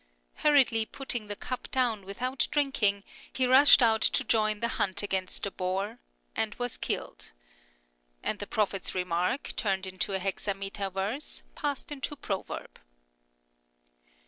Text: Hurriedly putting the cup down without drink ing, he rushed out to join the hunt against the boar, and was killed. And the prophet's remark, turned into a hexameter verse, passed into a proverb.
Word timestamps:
Hurriedly 0.37 0.87
putting 0.87 1.27
the 1.27 1.35
cup 1.35 1.69
down 1.69 2.05
without 2.05 2.47
drink 2.49 2.81
ing, 2.81 3.03
he 3.31 3.45
rushed 3.45 3.83
out 3.83 4.01
to 4.01 4.23
join 4.23 4.59
the 4.59 4.67
hunt 4.79 5.03
against 5.03 5.43
the 5.43 5.51
boar, 5.51 5.99
and 6.35 6.55
was 6.55 6.75
killed. 6.79 7.33
And 8.23 8.39
the 8.39 8.47
prophet's 8.47 8.95
remark, 8.95 9.53
turned 9.55 9.85
into 9.85 10.13
a 10.15 10.17
hexameter 10.19 10.89
verse, 10.89 11.43
passed 11.53 11.91
into 11.91 12.15
a 12.15 12.17
proverb. 12.17 12.79